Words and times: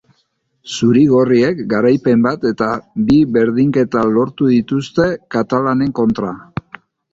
Zuri-gorriek 0.77 1.59
garaipen 1.73 2.23
bat 2.27 2.47
eta 2.53 2.71
bi 3.11 3.19
berdinketa 3.37 4.05
lortu 4.15 4.51
dituzte 4.55 5.09
katalanen 5.39 5.97
kontra. 6.03 6.35